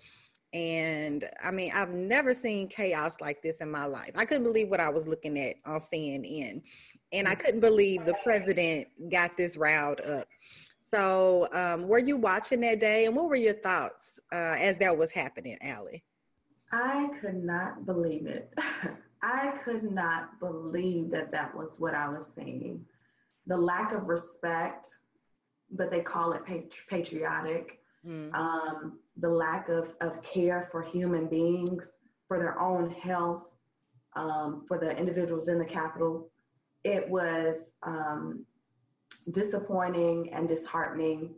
[0.53, 4.11] And I mean, I've never seen chaos like this in my life.
[4.17, 6.63] I couldn't believe what I was looking at on CNN.
[7.13, 10.27] And I couldn't believe the president got this riled up.
[10.93, 14.97] So, um, were you watching that day, and what were your thoughts uh, as that
[14.97, 16.03] was happening, Allie?
[16.73, 18.53] I could not believe it.
[19.23, 22.85] I could not believe that that was what I was seeing.
[23.47, 24.87] The lack of respect,
[25.71, 27.81] but they call it patri- patriotic.
[28.07, 28.33] Mm.
[28.35, 31.93] Um, the lack of, of care for human beings,
[32.29, 33.43] for their own health,
[34.15, 36.31] um, for the individuals in the Capitol.
[36.85, 38.47] It was um,
[39.31, 41.35] disappointing and disheartening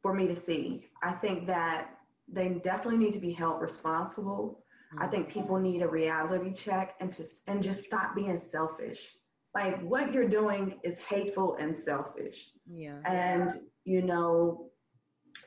[0.00, 0.86] for me to see.
[1.02, 1.93] I think that
[2.28, 4.64] they definitely need to be held responsible.
[4.98, 9.16] I think people need a reality check and just and just stop being selfish.
[9.54, 12.50] Like what you're doing is hateful and selfish.
[12.66, 12.98] Yeah.
[13.04, 14.70] And you know,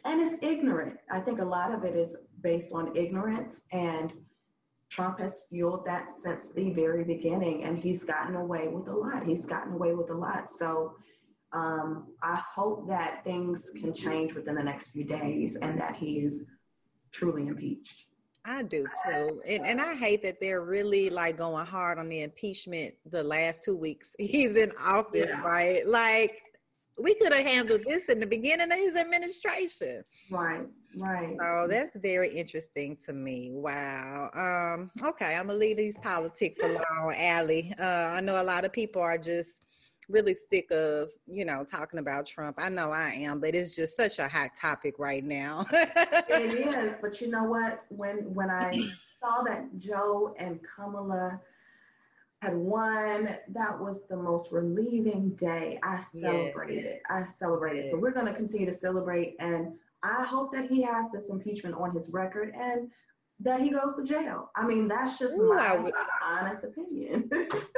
[0.03, 0.97] and it's ignorant.
[1.09, 4.13] I think a lot of it is based on ignorance and
[4.89, 9.23] Trump has fueled that since the very beginning, and he's gotten away with a lot.
[9.23, 10.49] He's gotten away with a lot.
[10.49, 10.93] So
[11.51, 16.19] um, I hope that things can change within the next few days and that he
[16.19, 16.45] is
[17.17, 18.05] truly impeached.
[18.45, 19.41] I do too.
[19.45, 23.63] And, and I hate that they're really like going hard on the impeachment the last
[23.63, 25.41] two weeks he's in office, yeah.
[25.41, 25.85] right?
[25.85, 26.41] Like
[26.97, 30.03] we could have handled this in the beginning of his administration.
[30.31, 30.65] Right,
[30.97, 31.35] right.
[31.41, 33.51] Oh, that's very interesting to me.
[33.51, 34.29] Wow.
[34.33, 37.73] Um, okay, I'm gonna leave these politics alone, Allie.
[37.77, 39.66] Uh, I know a lot of people are just
[40.09, 42.57] really sick of, you know, talking about Trump.
[42.59, 45.65] I know I am, but it's just such a hot topic right now.
[45.71, 47.83] it is, but you know what?
[47.89, 48.89] When when I
[49.19, 51.39] saw that Joe and Kamala
[52.41, 53.35] had won.
[53.49, 55.79] That was the most relieving day.
[55.83, 56.99] I celebrated.
[57.09, 57.23] Yeah.
[57.23, 57.85] I celebrated.
[57.85, 57.91] Yeah.
[57.91, 59.35] So we're going to continue to celebrate.
[59.39, 62.89] And I hope that he has this impeachment on his record and
[63.39, 64.51] that he goes to jail.
[64.55, 65.93] I mean, that's just Ooh, my would,
[66.23, 67.29] honest opinion.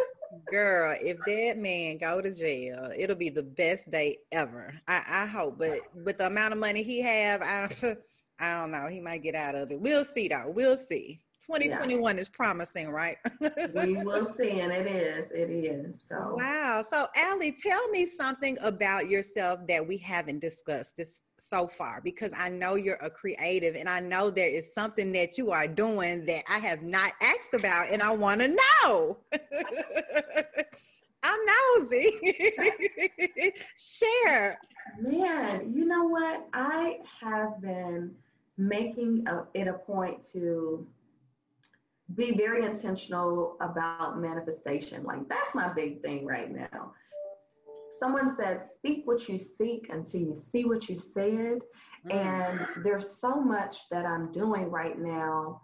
[0.52, 4.74] Girl, if that man go to jail, it'll be the best day ever.
[4.88, 5.60] I, I hope.
[5.60, 7.70] But with the amount of money he have, I
[8.40, 8.88] I don't know.
[8.88, 9.80] He might get out of it.
[9.80, 10.52] We'll see though.
[10.54, 11.22] We'll see.
[11.50, 12.22] 2021 yeah.
[12.22, 13.18] is promising, right?
[13.42, 15.32] we will see, and it is.
[15.32, 16.00] It is.
[16.00, 16.84] So wow.
[16.90, 22.32] So Allie, tell me something about yourself that we haven't discussed this so far, because
[22.38, 26.26] I know you're a creative, and I know there is something that you are doing
[26.26, 29.18] that I have not asked about, and I want to know.
[31.24, 31.40] I'm
[31.80, 32.20] nosy.
[33.78, 34.60] Share.
[35.02, 36.48] Man, you know what?
[36.54, 38.16] I have been
[38.58, 40.86] making a, it a point to
[42.16, 45.04] be very intentional about manifestation.
[45.04, 46.94] Like that's my big thing right now.
[48.00, 51.60] Someone said, speak what you seek until you see what you said.
[52.08, 52.14] Mm.
[52.14, 55.62] And there's so much that I'm doing right now,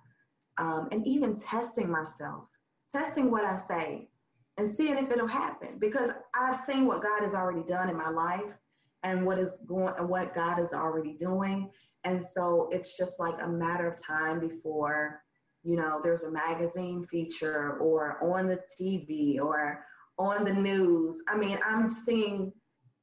[0.57, 2.43] um, and even testing myself,
[2.91, 4.09] testing what I say,
[4.57, 5.77] and seeing if it'll happen.
[5.79, 8.57] Because I've seen what God has already done in my life,
[9.03, 11.69] and what is going, and what God is already doing.
[12.03, 15.21] And so it's just like a matter of time before
[15.65, 19.83] you know, there's a magazine feature or on the TV or
[20.17, 21.19] on the news.
[21.27, 22.53] I mean, I'm seeing,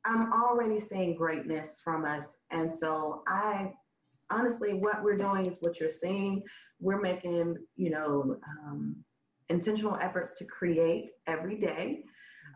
[0.05, 2.37] I'm already seeing greatness from us.
[2.51, 3.73] And so I
[4.31, 6.43] honestly, what we're doing is what you're seeing.
[6.81, 8.97] We're making, you know, um,
[9.49, 12.05] intentional efforts to create every day.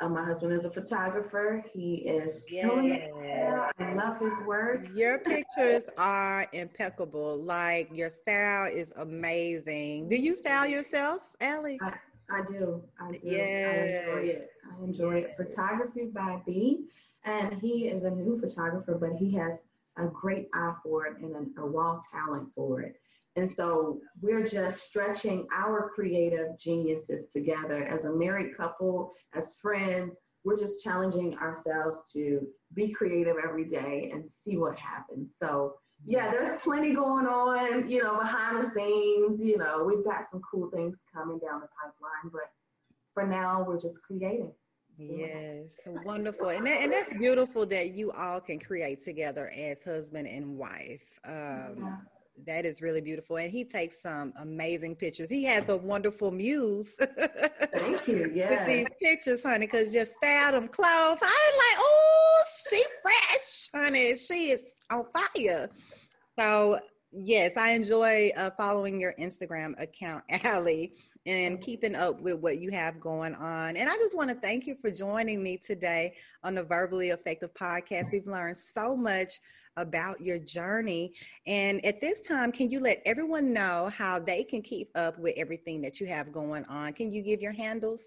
[0.00, 1.62] Uh, my husband is a photographer.
[1.72, 3.10] He is killing yes.
[3.16, 3.82] it.
[3.82, 4.88] I love his work.
[4.94, 7.38] Your pictures are impeccable.
[7.38, 10.08] Like your style is amazing.
[10.08, 11.78] Do you style yourself, Allie?
[11.82, 11.94] I,
[12.30, 12.82] I do.
[13.00, 13.18] I do.
[13.22, 14.06] Yes.
[14.06, 14.50] I enjoy it.
[14.70, 15.36] I enjoy it.
[15.36, 16.86] Photography by B.
[17.24, 19.62] And he is a new photographer, but he has
[19.96, 23.00] a great eye for it and a, a raw talent for it.
[23.36, 30.16] And so we're just stretching our creative geniuses together as a married couple, as friends.
[30.44, 35.36] We're just challenging ourselves to be creative every day and see what happens.
[35.38, 35.74] So,
[36.04, 39.42] yeah, there's plenty going on, you know, behind the scenes.
[39.42, 42.50] You know, we've got some cool things coming down the pipeline, but
[43.12, 44.52] for now, we're just creating.
[44.98, 45.66] Yes,
[46.04, 50.56] wonderful, and that, and that's beautiful that you all can create together as husband and
[50.56, 51.20] wife.
[51.26, 53.36] Um, yes that is really beautiful.
[53.36, 55.28] And he takes some amazing pictures.
[55.28, 56.94] He has a wonderful muse.
[56.98, 58.30] Thank you.
[58.34, 58.50] Yeah.
[58.50, 61.18] With these pictures, honey, because just style them clothes.
[61.22, 64.16] I'm like, oh, she fresh, honey.
[64.16, 65.70] She is on fire.
[66.38, 66.78] So
[67.12, 72.70] yes, I enjoy uh, following your Instagram account, Allie, and keeping up with what you
[72.70, 73.76] have going on.
[73.76, 76.14] And I just want to thank you for joining me today
[76.44, 78.12] on the Verbally Effective podcast.
[78.12, 79.40] We've learned so much
[79.76, 81.12] about your journey.
[81.46, 85.34] And at this time, can you let everyone know how they can keep up with
[85.36, 86.92] everything that you have going on?
[86.92, 88.04] Can you give your handles?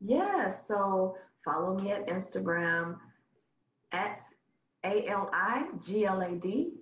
[0.00, 2.96] Yeah, so follow me at Instagram
[3.92, 4.20] at
[4.84, 6.72] A L I G L A D,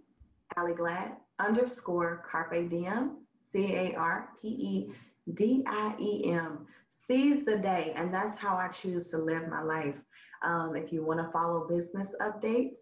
[0.57, 3.19] Allie Glad underscore Carpe Diem,
[3.51, 4.93] C A R P E
[5.35, 6.67] D I E M.
[7.07, 9.95] Seize the day, and that's how I choose to live my life.
[10.43, 12.79] Um, if you want to follow business updates,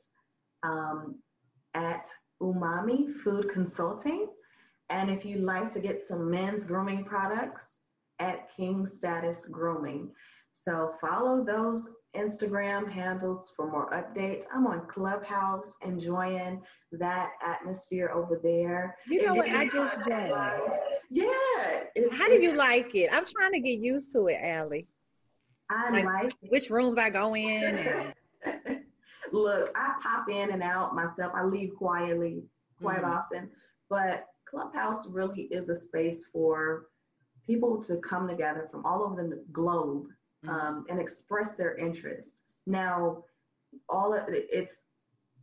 [0.62, 1.16] um,
[1.74, 2.08] at
[2.42, 4.28] Umami Food Consulting.
[4.90, 7.78] And if you'd like to get some men's grooming products,
[8.18, 10.10] at King Status Grooming.
[10.60, 14.44] So follow those Instagram handles for more updates.
[14.54, 16.62] I'm on Clubhouse, enjoying
[16.92, 18.96] that atmosphere over there.
[19.06, 19.50] You know what?
[19.50, 20.32] I just joined.
[21.10, 21.24] Yeah.
[22.12, 23.10] How do you like it?
[23.12, 24.86] I'm trying to get used to it, Allie.
[25.70, 27.78] I like, like which rooms I go in.
[27.78, 28.14] And...
[29.34, 31.32] Look, I pop in and out myself.
[31.34, 32.44] I leave quietly
[32.80, 33.10] quite mm-hmm.
[33.10, 33.50] often,
[33.90, 36.86] but Clubhouse really is a space for
[37.44, 40.04] people to come together from all over the globe
[40.46, 40.50] mm-hmm.
[40.50, 42.42] um, and express their interest.
[42.68, 43.24] Now,
[43.88, 44.84] all of it's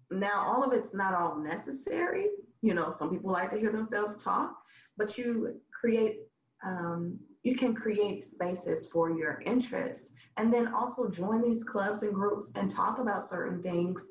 [0.09, 2.27] now all of it's not all necessary.
[2.61, 4.55] You know, some people like to hear themselves talk,
[4.95, 6.19] but you create
[6.65, 12.13] um, you can create spaces for your interests and then also join these clubs and
[12.13, 14.07] groups and talk about certain things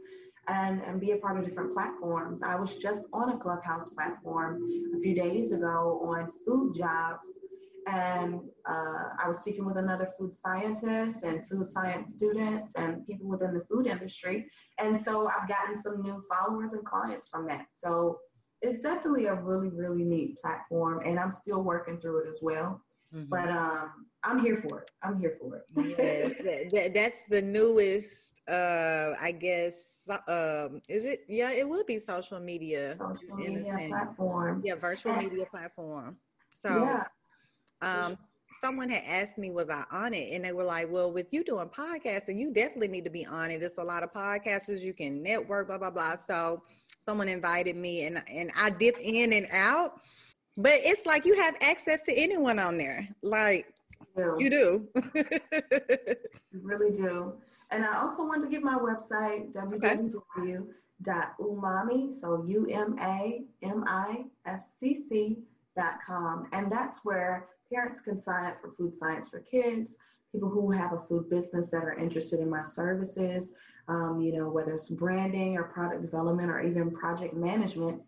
[0.48, 2.42] and, and be a part of different platforms.
[2.42, 7.28] I was just on a Clubhouse platform a few days ago on food jobs,
[7.86, 13.28] and uh, I was speaking with another food scientist and food science students and people
[13.28, 14.50] within the food industry.
[14.78, 17.66] And so I've gotten some new followers and clients from that.
[17.70, 18.18] So
[18.60, 22.82] it's definitely a really, really neat platform, and I'm still working through it as well.
[23.14, 23.28] Mm-hmm.
[23.28, 24.90] But um, I'm here for it.
[25.02, 25.64] I'm here for it.
[25.98, 29.74] yes, that, that's the newest, uh, I guess.
[30.28, 31.24] Um, is it?
[31.28, 32.96] Yeah, it would be social media.
[32.98, 34.62] Social media platform.
[34.64, 36.16] Yeah, virtual and, media platform.
[36.62, 37.04] So, yeah.
[37.82, 38.16] um,
[38.60, 40.32] someone had asked me, was I on it?
[40.32, 43.50] And they were like, well, with you doing podcasting, you definitely need to be on
[43.50, 43.62] it.
[43.62, 44.80] It's a lot of podcasters.
[44.80, 46.16] You can network, blah, blah, blah.
[46.16, 46.62] So
[47.04, 50.00] someone invited me and, and I dipped in and out
[50.56, 53.08] But it's like you have access to anyone on there.
[53.22, 53.72] Like
[54.16, 54.36] do.
[54.38, 54.88] you do.
[55.14, 57.34] you really do.
[57.70, 60.72] And I also want to give my website, www.umami,
[62.12, 62.98] so U-M-A-M-I-F-C-C
[65.76, 66.48] dot com.
[66.52, 69.96] And that's where parents can sign up for food science for kids,
[70.32, 73.52] people who have a food business that are interested in my services,
[73.88, 78.02] um, you know, whether it's branding or product development or even project management,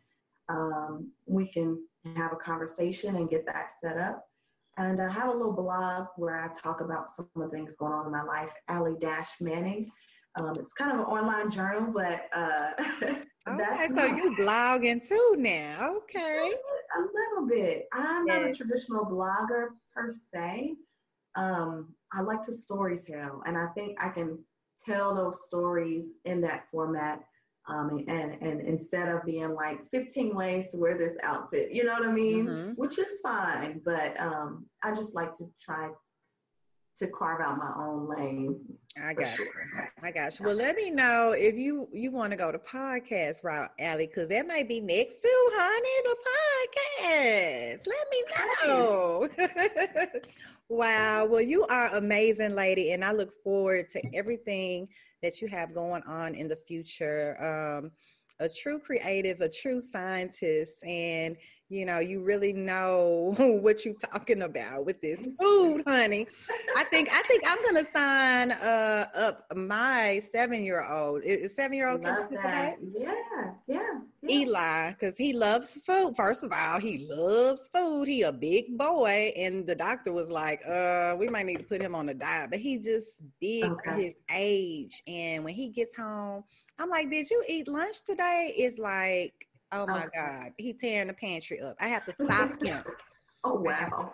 [0.49, 1.79] um, we can
[2.17, 4.25] have a conversation and get that set up.
[4.79, 7.93] And I have a little blog where I talk about some of the things going
[7.93, 9.91] on in my life, Allie Dash Manning.
[10.41, 12.71] Um, it's kind of an online journal, but uh,
[13.49, 15.97] okay, so you blogging too now.
[15.97, 16.53] Okay,
[16.97, 17.87] a little bit.
[17.93, 20.75] I'm not a traditional blogger per se.
[21.35, 24.39] Um, I like to storytell, and I think I can
[24.87, 27.21] tell those stories in that format
[27.69, 31.93] um, and, and instead of being like 15 ways to wear this outfit, you know
[31.93, 32.47] what I mean?
[32.47, 32.71] Mm-hmm.
[32.73, 35.91] Which is fine, but um, I just like to try
[36.97, 38.61] to carve out my own lane.
[39.03, 39.47] I got sure.
[39.47, 39.83] you.
[40.03, 40.45] I got you.
[40.45, 44.29] Well, let me know if you you want to go to podcast route, Allie, because
[44.29, 46.03] that might be next to honey.
[46.05, 46.17] The
[47.07, 47.87] podcast.
[47.87, 48.23] Let me
[48.67, 50.21] know.
[50.69, 51.25] wow.
[51.25, 54.89] Well, you are amazing, lady, and I look forward to everything
[55.23, 57.37] that you have going on in the future.
[57.41, 57.91] Um,
[58.41, 61.37] a true creative, a true scientist, and
[61.69, 66.27] you know, you really know what you're talking about with this food, honey.
[66.77, 71.23] I think I think I'm gonna sign uh, up my seven year old.
[71.23, 72.31] Is seven year old that?
[72.31, 72.77] that?
[72.99, 74.01] Yeah, yeah, yeah.
[74.29, 76.15] Eli, because he loves food.
[76.17, 78.07] First of all, he loves food.
[78.07, 81.83] He a big boy, and the doctor was like, "Uh, we might need to put
[81.83, 83.09] him on a diet." But he just
[83.41, 83.81] big okay.
[83.85, 86.45] for his age, and when he gets home
[86.79, 88.53] I'm like, did you eat lunch today?
[88.57, 90.11] It's like, oh my okay.
[90.15, 91.77] God, he tearing the pantry up.
[91.81, 92.83] I have to stop him.
[93.45, 94.13] oh wow.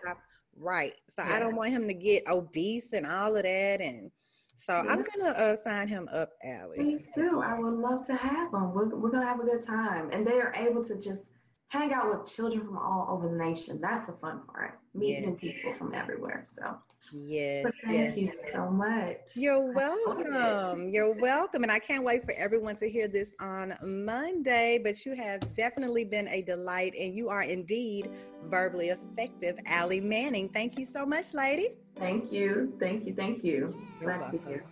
[0.57, 0.95] Right.
[1.09, 1.37] So yeah.
[1.37, 3.81] I don't want him to get obese and all of that.
[3.81, 4.11] And
[4.59, 4.91] so yeah.
[4.91, 6.77] I'm gonna uh, sign him up, Allie.
[6.77, 7.41] Please do.
[7.41, 8.75] I would love to have him.
[8.75, 11.27] We're, we're gonna have a good time, and they are able to just
[11.69, 13.79] hang out with children from all over the nation.
[13.81, 14.81] That's the fun part.
[14.95, 15.55] Meeting yes.
[15.55, 16.43] people from everywhere.
[16.47, 16.77] So
[17.13, 17.65] yes.
[17.65, 18.35] But thank yes.
[18.35, 19.19] you so much.
[19.35, 20.89] You're welcome.
[20.89, 21.63] You're welcome.
[21.63, 24.81] And I can't wait for everyone to hear this on Monday.
[24.83, 28.11] But you have definitely been a delight and you are indeed
[28.47, 29.59] verbally effective.
[29.67, 30.49] Allie Manning.
[30.49, 31.75] Thank you so much, lady.
[31.99, 32.77] Thank you.
[32.79, 33.15] Thank you.
[33.15, 33.75] Thank you.
[34.01, 34.65] Glad to be here.